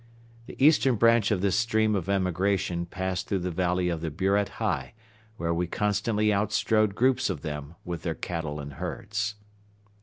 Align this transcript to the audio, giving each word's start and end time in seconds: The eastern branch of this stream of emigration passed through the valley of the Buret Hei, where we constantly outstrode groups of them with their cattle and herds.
The 0.47 0.55
eastern 0.59 0.95
branch 0.95 1.29
of 1.29 1.41
this 1.41 1.55
stream 1.55 1.93
of 1.93 2.09
emigration 2.09 2.87
passed 2.87 3.27
through 3.27 3.37
the 3.45 3.51
valley 3.51 3.87
of 3.87 4.01
the 4.01 4.09
Buret 4.09 4.49
Hei, 4.57 4.95
where 5.37 5.53
we 5.53 5.67
constantly 5.67 6.33
outstrode 6.33 6.95
groups 6.95 7.29
of 7.29 7.41
them 7.41 7.75
with 7.85 8.01
their 8.01 8.15
cattle 8.15 8.59
and 8.59 8.73
herds. 8.73 9.35